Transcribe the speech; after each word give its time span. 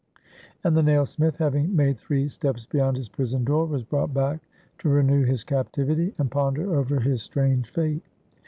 And 0.63 0.75
the 0.75 0.81
nailsmith, 0.81 1.35
having 1.37 1.75
made 1.75 1.99
three 1.99 2.27
steps 2.27 2.65
beyond 2.65 2.97
AUSTRIA 2.97 2.97
HUNGARY 2.97 2.97
his 2.99 3.09
prison 3.09 3.43
door, 3.43 3.65
was 3.67 3.83
brought 3.83 4.11
back 4.11 4.39
to 4.79 4.89
renew 4.89 5.25
his 5.25 5.43
captivity, 5.43 6.15
and 6.17 6.31
ponder 6.31 6.75
over 6.75 6.99
his 7.01 7.21
strange 7.21 7.69
fate. 7.69 8.01